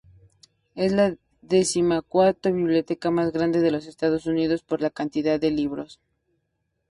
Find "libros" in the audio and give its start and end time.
5.51-5.99